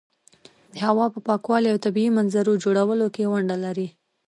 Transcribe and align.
د 0.71 0.75
هوا 0.85 1.05
په 1.13 1.19
پاکوالي 1.27 1.67
او 1.73 1.77
طبیعي 1.85 2.09
منظرو 2.17 2.59
جوړولو 2.63 3.07
کې 3.15 3.29
ونډه 3.31 3.57
لري. 3.65 3.87